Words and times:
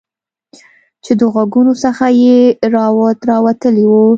چې 1.03 1.11
د 1.19 1.21
غوږونو 1.33 1.73
څخه 1.83 2.05
یې 2.23 2.37
روات 2.75 3.19
راوتلي 3.31 3.85
وو 3.89 4.05